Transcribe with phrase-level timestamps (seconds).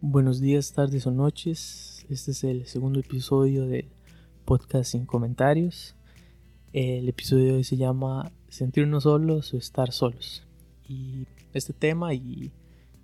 [0.00, 2.06] Buenos días, tardes o noches.
[2.08, 3.88] Este es el segundo episodio del
[4.44, 5.96] podcast sin comentarios.
[6.72, 10.46] El episodio de hoy se llama Sentirnos solos o estar solos.
[10.88, 12.52] Y este tema y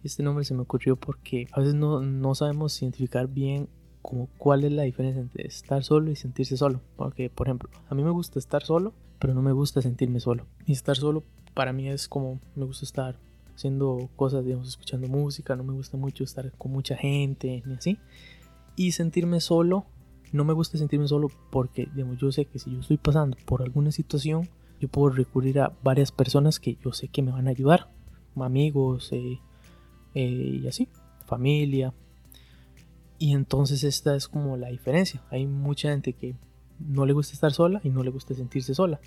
[0.04, 3.68] este nombre se me ocurrió porque a veces no, no sabemos identificar bien
[4.00, 6.80] como cuál es la diferencia entre estar solo y sentirse solo.
[6.94, 10.46] Porque, por ejemplo, a mí me gusta estar solo, pero no me gusta sentirme solo.
[10.64, 11.24] Y estar solo
[11.54, 13.18] para mí es como me gusta estar
[13.54, 17.98] haciendo cosas, digamos, escuchando música, no me gusta mucho estar con mucha gente, ni así.
[18.76, 19.86] Y sentirme solo,
[20.32, 23.62] no me gusta sentirme solo porque, digamos, yo sé que si yo estoy pasando por
[23.62, 24.48] alguna situación,
[24.80, 27.90] yo puedo recurrir a varias personas que yo sé que me van a ayudar,
[28.36, 29.38] amigos eh,
[30.14, 30.88] eh, y así,
[31.26, 31.94] familia,
[33.18, 35.22] y entonces esta es como la diferencia.
[35.30, 36.34] Hay mucha gente que
[36.78, 39.00] no le gusta estar sola y no le gusta sentirse sola.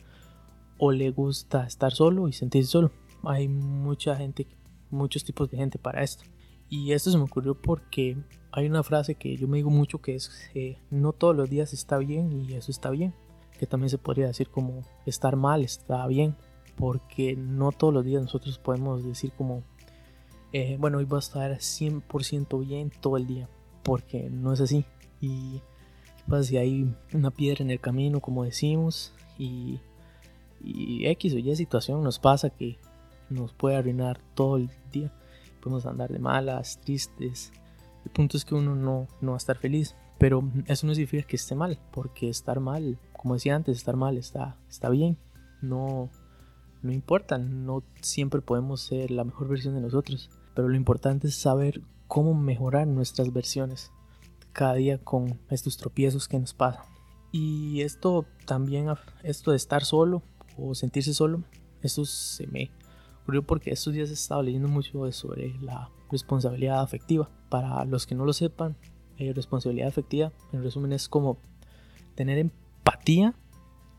[0.78, 2.92] O le gusta estar solo y sentirse solo.
[3.24, 4.48] Hay mucha gente,
[4.90, 6.24] muchos tipos de gente para esto.
[6.70, 8.18] Y esto se me ocurrió porque
[8.52, 11.74] hay una frase que yo me digo mucho que es eh, no todos los días
[11.74, 13.14] está bien y eso está bien.
[13.60, 16.36] Que también se podría decir como estar mal está bien.
[16.76, 19.64] Porque no todos los días nosotros podemos decir como,
[20.54, 23.50] eh, bueno, hoy va a estar 100% bien todo el día
[23.88, 24.84] porque no es así.
[25.22, 25.62] Y
[26.18, 29.80] qué pasa si hay una piedra en el camino, como decimos, y,
[30.62, 32.78] y X o Y situación nos pasa que
[33.30, 35.14] nos puede arruinar todo el día.
[35.62, 37.52] Podemos andar de malas, tristes.
[38.06, 39.96] El punto es que uno no, no va a estar feliz.
[40.18, 44.18] Pero eso no significa que esté mal, porque estar mal, como decía antes, estar mal
[44.18, 45.18] está, está bien.
[45.62, 46.10] No,
[46.82, 50.30] no importa, no siempre podemos ser la mejor versión de nosotros.
[50.56, 53.92] Pero lo importante es saber cómo mejorar nuestras versiones
[54.54, 56.84] cada día con estos tropiezos que nos pasan.
[57.32, 58.88] Y esto también,
[59.22, 60.24] esto de estar solo
[60.58, 61.44] o sentirse solo,
[61.82, 62.72] eso se me
[63.28, 67.30] ocurrió porque estos días he estado leyendo mucho sobre la responsabilidad afectiva.
[67.50, 68.78] Para los que no lo sepan,
[69.18, 71.38] eh, responsabilidad afectiva, en resumen, es como
[72.16, 73.36] tener empatía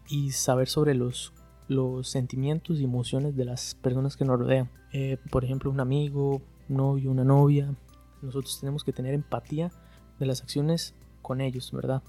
[0.08, 1.34] y saber sobre los,
[1.68, 4.70] los sentimientos y emociones de las personas que nos rodean.
[4.94, 6.40] Eh, por ejemplo, un amigo,
[6.70, 7.74] un novio, una novia,
[8.22, 9.70] nosotros tenemos que tener empatía
[10.18, 12.02] de las acciones con ellos, ¿verdad?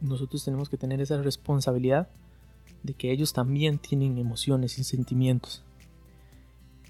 [0.00, 2.08] Nosotros tenemos que tener esa responsabilidad
[2.82, 5.62] de que ellos también tienen emociones y sentimientos.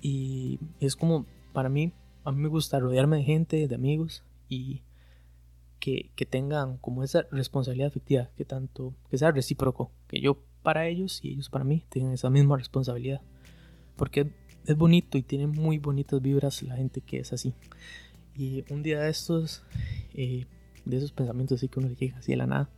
[0.04, 1.94] Y es como, para mí,
[2.24, 4.82] a mí me gusta rodearme de gente, de amigos y
[5.80, 10.86] que, que tengan como esa responsabilidad afectiva, que tanto, que sea recíproco, que yo para
[10.88, 13.22] ellos y ellos para mí tengan esa misma responsabilidad.
[13.96, 14.30] Porque
[14.66, 17.54] es bonito y tiene muy bonitas vibras la gente que es así.
[18.36, 19.62] Y un día de estos,
[20.12, 20.44] eh,
[20.84, 22.68] de esos pensamientos así que uno le llega así de la nada,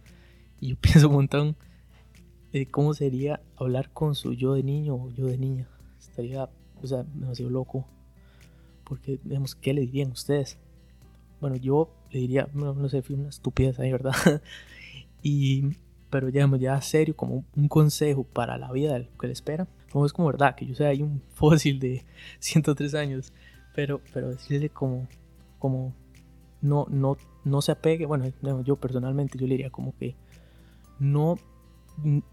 [0.60, 1.56] y yo pienso un montón
[2.52, 5.68] de cómo sería hablar con su yo de niño o yo de niña.
[5.98, 6.48] Estaría,
[6.82, 7.86] o sea, demasiado loco.
[8.84, 10.58] Porque, digamos, ¿qué le dirían ustedes?
[11.40, 14.14] Bueno, yo le diría, no, no sé, fui una estupidez ahí, ¿verdad?
[15.22, 15.76] y,
[16.10, 19.66] pero digamos, ya serio, como un consejo para la vida, que le espera.
[19.90, 22.04] Como es como verdad, que yo sea ahí un fósil de
[22.38, 23.32] 103 años,
[23.74, 25.08] pero, pero decirle como,
[25.58, 25.94] como
[26.60, 28.26] no, no, no se apegue, bueno,
[28.64, 30.16] yo personalmente yo le diría como que
[30.98, 31.36] no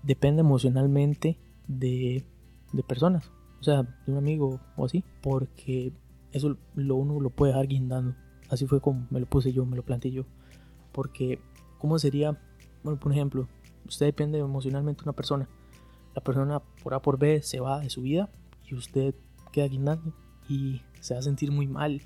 [0.02, 1.38] depende emocionalmente
[1.68, 2.24] de,
[2.72, 3.32] de personas,
[3.64, 5.94] o sea, de un amigo o así, porque
[6.34, 8.14] eso lo uno lo puede dejar guindando.
[8.50, 10.26] Así fue como me lo puse yo, me lo planteé yo.
[10.92, 11.40] Porque,
[11.78, 12.38] ¿cómo sería?
[12.84, 13.48] Bueno, por ejemplo,
[13.88, 15.48] usted depende emocionalmente de una persona.
[16.14, 18.30] La persona por A por B se va de su vida
[18.66, 19.16] y usted
[19.54, 20.14] queda guindando
[20.50, 22.02] y se va a sentir muy mal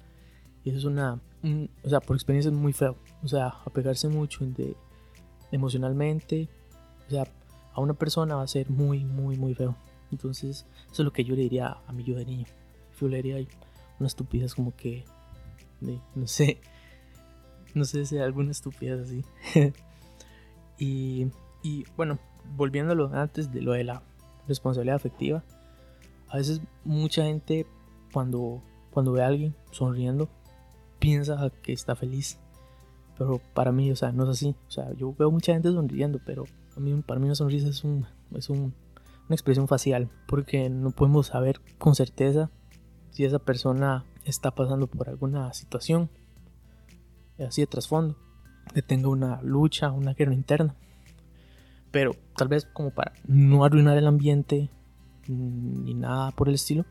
[0.63, 1.19] y eso es una,
[1.83, 2.97] o sea, por experiencia es muy feo.
[3.23, 4.75] O sea, apegarse mucho de,
[5.51, 6.49] emocionalmente,
[7.07, 7.23] o sea,
[7.73, 9.75] a una persona va a ser muy, muy, muy feo.
[10.11, 12.45] Entonces, eso es lo que yo le diría a mi yo de niño.
[12.99, 13.47] Yo le diría
[13.99, 15.05] una estupidez como que,
[16.15, 16.59] no sé,
[17.73, 19.23] no sé si alguna estupidez así.
[20.79, 21.27] y,
[21.63, 22.19] y bueno,
[22.55, 24.01] volviéndolo antes de lo de la
[24.47, 25.43] responsabilidad afectiva,
[26.29, 27.65] a veces mucha gente
[28.11, 30.29] cuando, cuando ve a alguien sonriendo,
[30.99, 32.39] piensa que está feliz.
[33.17, 34.55] Pero para mí, o sea, no es así.
[34.67, 36.45] O sea, yo veo mucha gente sonriendo, pero
[36.75, 38.05] a mí, para mí una sonrisa es, un,
[38.35, 38.73] es un,
[39.27, 40.09] una expresión facial.
[40.27, 42.49] Porque no podemos saber con certeza
[43.11, 46.09] si esa persona está pasando por alguna situación
[47.39, 48.17] así de trasfondo.
[48.73, 50.75] Que tenga una lucha, una guerra interna.
[51.91, 54.69] Pero tal vez como para no arruinar el ambiente
[55.27, 56.85] mm, ni nada por el estilo.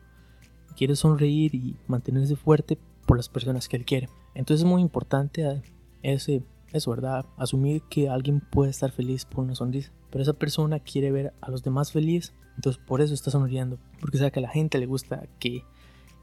[0.75, 4.09] Quiere sonreír y mantenerse fuerte por las personas que él quiere.
[4.35, 5.61] Entonces es muy importante eh,
[6.03, 6.43] ese,
[6.73, 7.25] eso, ¿verdad?
[7.37, 9.91] Asumir que alguien puede estar feliz por una sonrisa.
[10.09, 13.77] Pero esa persona quiere ver a los demás feliz, entonces por eso está sonriendo.
[13.99, 15.63] Porque sabe que a la gente le gusta que,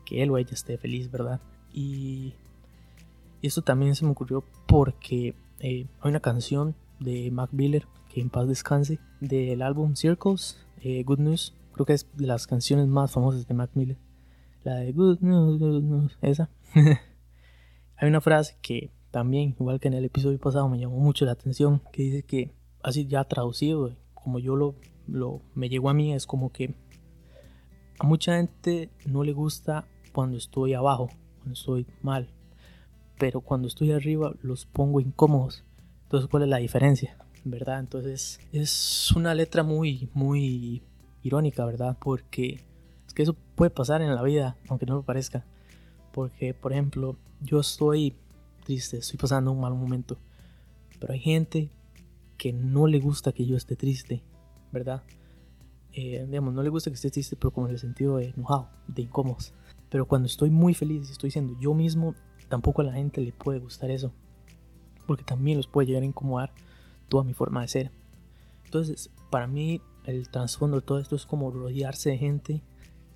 [0.05, 1.41] que él o ella esté feliz, ¿verdad?
[1.73, 2.35] Y,
[3.41, 8.21] Y esto también se me ocurrió porque eh, hay una canción de Mac Miller, que
[8.21, 11.55] en paz descanse, del álbum Circles, eh, Good News.
[11.73, 13.99] Creo que es de las canciones más famosas de Mac Miller.
[14.63, 16.49] La de Good News, Good News, esa.
[17.97, 21.31] hay una frase que también, igual que en el episodio pasado, me llamó mucho la
[21.31, 22.51] atención, que dice que,
[22.83, 24.75] así ya traducido, como yo lo,
[25.07, 26.75] lo me llegó a mí, es como que
[28.01, 32.29] a mucha gente no le gusta cuando estoy abajo, cuando estoy mal,
[33.17, 35.63] pero cuando estoy arriba los pongo incómodos.
[36.03, 37.17] Entonces, ¿cuál es la diferencia?
[37.45, 37.79] ¿Verdad?
[37.79, 40.83] Entonces, es una letra muy, muy
[41.23, 41.97] irónica, ¿verdad?
[42.01, 42.65] Porque
[43.07, 45.47] es que eso puede pasar en la vida, aunque no lo parezca.
[46.13, 48.17] Porque, por ejemplo, yo estoy
[48.65, 50.19] triste, estoy pasando un mal momento.
[50.99, 51.71] Pero hay gente
[52.37, 54.23] que no le gusta que yo esté triste,
[54.73, 55.03] ¿verdad?
[55.93, 58.69] Eh, digamos, no le gusta que esté triste, pero como en el sentido de enojado,
[58.89, 59.55] de incómodos.
[59.89, 62.15] Pero cuando estoy muy feliz y estoy siendo yo mismo,
[62.49, 64.13] tampoco a la gente le puede gustar eso.
[65.07, 66.53] Porque también los puede llegar a incomodar
[67.09, 67.91] toda mi forma de ser.
[68.65, 72.63] Entonces, para mí, el trasfondo de todo esto es como rodearse de gente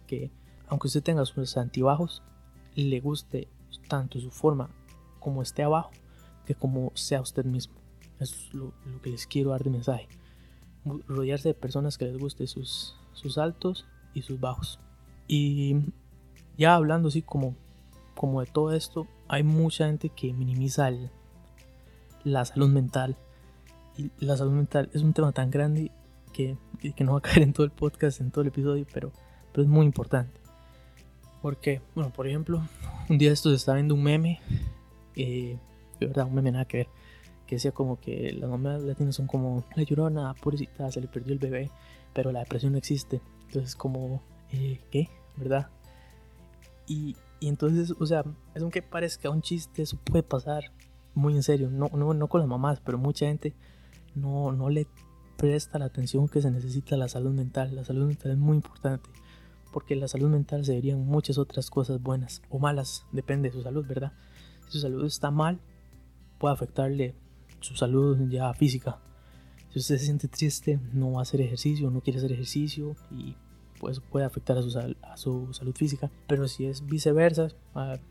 [0.07, 0.31] que,
[0.69, 2.23] aunque usted tenga sus antibajos,
[2.77, 3.49] le guste
[3.89, 4.71] tanto su forma
[5.19, 5.91] como esté abajo,
[6.47, 7.75] que como sea usted mismo.
[8.19, 8.73] Eso es lo,
[9.03, 10.09] que les quiero dar de mensaje.
[10.85, 14.81] Rodearse de personas que les guste sus, sus altos y sus bajos.
[15.27, 15.77] Y
[16.57, 17.55] ya hablando así como,
[18.15, 20.91] como de todo esto, hay mucha gente que minimiza
[22.25, 23.17] la salud mental.
[23.97, 25.91] Y la salud mental es un tema tan grande
[26.33, 29.13] que, que, no va a caer en todo el podcast, en todo el episodio, pero,
[29.53, 30.41] pero es muy importante.
[31.43, 32.63] Porque, bueno, por ejemplo,
[33.09, 34.41] un día esto se está viendo un meme
[35.19, 35.59] eh,
[36.01, 36.89] de verdad, un meme nada que ver,
[37.47, 41.33] que decía como que las mamás latinas son como la llorona, pobrecita, se le perdió
[41.33, 41.71] el bebé,
[42.13, 43.21] pero la depresión no existe.
[43.47, 44.23] Entonces, como,
[44.53, 45.09] eh, ¿qué?
[45.37, 45.69] ¿Verdad?
[46.87, 48.25] Y, y, entonces, o sea,
[48.55, 50.65] es aunque parezca un chiste, eso puede pasar
[51.15, 53.55] muy en serio, no, no, no con las mamás, pero mucha gente
[54.15, 54.87] no, no le
[55.37, 57.75] presta la atención que se necesita a la salud mental.
[57.75, 59.09] La salud mental es muy importante
[59.73, 63.63] porque la salud mental se verían muchas otras cosas buenas o malas, depende de su
[63.63, 64.13] salud, ¿verdad?
[64.69, 65.61] Su salud está mal,
[66.39, 67.15] puede afectarle
[67.61, 69.01] su salud ya física.
[69.71, 73.37] Si usted se siente triste, no va a hacer ejercicio, no quiere hacer ejercicio y
[73.81, 76.11] pues puede afectar a su, a su salud física.
[76.27, 77.49] Pero si es viceversa,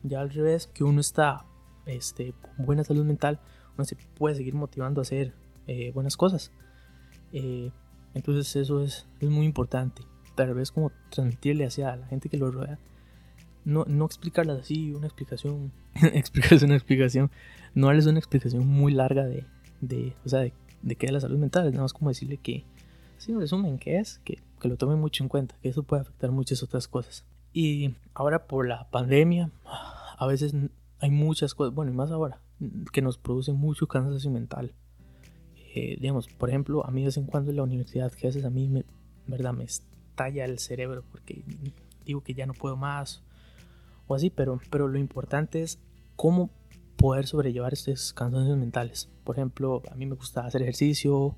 [0.04, 1.46] ya al revés, que uno está
[1.86, 3.40] este, con buena salud mental,
[3.76, 5.34] uno se puede seguir motivando a hacer
[5.68, 6.52] eh, buenas cosas.
[7.34, 7.72] Eh,
[8.14, 10.04] entonces eso es, es muy importante.
[10.36, 12.80] Tal vez como transmitirle hacia la gente que lo rodea
[13.68, 15.74] no, no explicarlas así, una explicación,
[16.14, 17.30] explicarles una explicación,
[17.76, 19.46] no darles una explicación muy larga de,
[19.82, 20.54] de o sea, de,
[20.84, 22.64] de qué es la salud mental, es nada más como decirle que,
[23.18, 26.04] así un resumen, que es, que, que lo tomen mucho en cuenta, que eso puede
[26.04, 27.26] afectar muchas otras cosas.
[27.52, 30.56] Y ahora por la pandemia, a veces
[31.02, 32.40] hay muchas cosas, bueno, y más ahora,
[32.94, 34.76] que nos produce mucho cansancio mental.
[35.76, 38.30] Eh, digamos, por ejemplo, a mí de vez en cuando en la universidad, que a
[38.30, 38.86] veces a mí, me,
[39.26, 41.44] verdad, me estalla el cerebro porque
[42.06, 43.27] digo que ya no puedo más
[44.08, 45.80] o así, pero, pero lo importante es
[46.16, 46.50] cómo
[46.98, 49.10] poder sobrellevar estos cansancios mentales.
[49.24, 51.36] Por ejemplo, a mí me gusta hacer ejercicio,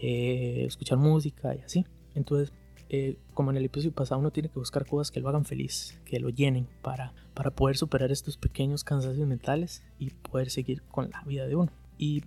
[0.00, 1.86] eh, escuchar música y así.
[2.14, 2.52] Entonces,
[2.90, 6.00] eh, como en el episodio pasado, uno tiene que buscar cosas que lo hagan feliz,
[6.04, 11.10] que lo llenen para, para poder superar estos pequeños cansancios mentales y poder seguir con
[11.10, 11.72] la vida de uno.
[11.98, 12.24] Y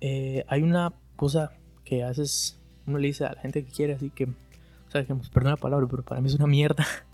[0.00, 1.52] eh, hay una cosa
[1.84, 5.02] que a veces uno le dice a la gente que quiere, así que, o sea,
[5.02, 6.84] digamos, perdón la palabra, pero para mí es una mierda.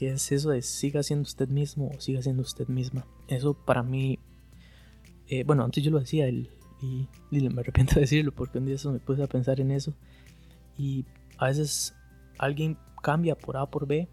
[0.00, 3.06] ¿Qué es eso de siga siendo usted mismo o siga siendo usted misma?
[3.28, 4.18] Eso para mí,
[5.28, 6.48] eh, bueno, antes yo lo decía y,
[7.30, 9.92] me arrepiento de decirlo porque un día eso me puse a pensar en eso
[10.78, 11.04] y
[11.36, 11.94] a veces
[12.38, 14.08] alguien cambia por A por B,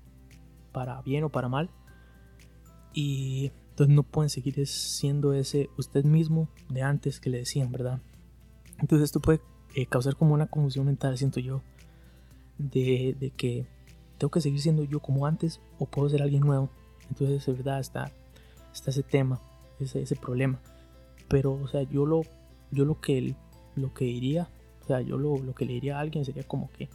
[0.73, 1.69] para bien o para mal
[2.93, 8.01] y entonces no pueden seguir siendo ese usted mismo de antes que le decían, ¿verdad?
[8.77, 9.39] Entonces esto puede
[9.73, 11.61] eh, causar como una confusión mental, siento yo,
[12.57, 13.76] de, de que
[14.17, 16.69] tengo que seguir siendo yo como antes o puedo ser alguien nuevo.
[17.09, 18.11] Entonces, de verdad, está,
[18.73, 19.39] está ese tema,
[19.79, 20.59] ese, ese problema.
[21.27, 22.21] Pero, o sea, yo lo,
[22.71, 23.35] yo lo que,
[23.75, 24.49] lo que diría,
[24.83, 26.89] o sea, yo lo, lo que le diría a alguien sería como que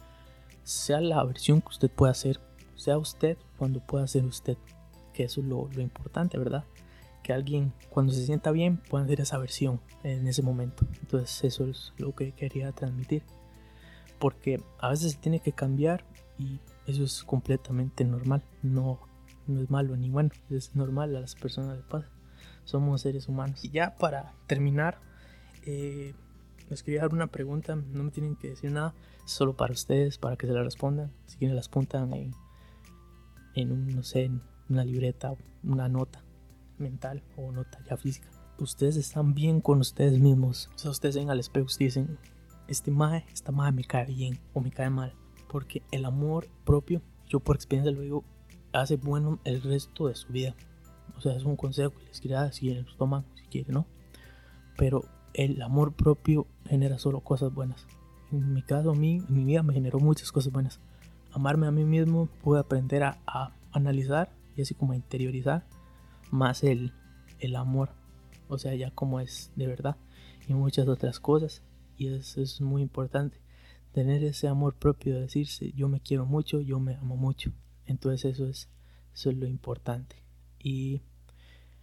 [0.63, 2.39] sea la versión que usted pueda hacer,
[2.75, 4.57] sea usted cuando pueda ser usted.
[5.13, 6.65] Que eso es lo, lo importante, ¿verdad?
[7.21, 10.85] Que alguien cuando se sienta bien pueda hacer esa versión en ese momento.
[11.01, 13.23] Entonces eso es lo que quería transmitir.
[14.19, 16.03] Porque a veces se tiene que cambiar
[16.39, 18.99] y eso es completamente normal, no,
[19.47, 22.05] no es malo ni bueno, es normal a las personas de paz.
[22.65, 23.63] Somos seres humanos.
[23.63, 24.99] Y ya para terminar,
[25.65, 26.13] eh,
[26.69, 28.93] les quería dar una pregunta, no me tienen que decir nada,
[29.25, 31.11] solo para ustedes, para que se la respondan.
[31.25, 32.33] Si quieren las apuntan en,
[33.55, 36.23] en un, no sé, en una libreta, una nota.
[36.77, 38.27] mental o no talla física.
[38.59, 40.69] Ustedes están bien con ustedes mismos.
[40.75, 42.17] O sea, ustedes ven al espejo y dicen,
[42.67, 45.13] este mae, esta mae me cae bien o me cae mal.
[45.53, 48.23] Porque el amor propio, yo por experiencia lo digo,
[48.71, 50.55] hace bueno el resto de su vida.
[51.15, 53.85] O sea, es un consejo que les quería si el toman, si quieren, ¿no?
[54.79, 55.05] Pero
[55.35, 57.85] el amor propio genera solo cosas buenas.
[58.31, 60.79] En mi caso, a mí, en mi vida me generó muchas cosas buenas.
[61.31, 65.67] Amarme a mí mismo, pude aprender a, a analizar y así como a interiorizar
[66.31, 66.93] más el,
[67.37, 67.91] el amor.
[68.47, 69.97] O sea, ya como es de verdad.
[70.47, 71.61] Y muchas otras cosas.
[71.95, 73.42] Y eso es muy importante.
[73.93, 77.53] Tener ese amor propio de decirse, yo me quiero mucho, yo me amo mucho.
[77.85, 78.69] Entonces eso es,
[79.13, 80.17] eso es lo importante.
[80.59, 81.01] Y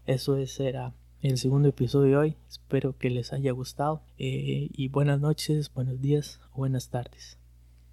[0.05, 2.37] eso es, será el segundo episodio de hoy.
[2.49, 4.02] Espero que les haya gustado.
[4.19, 7.39] Eh, y buenas noches, buenos días, buenas tardes.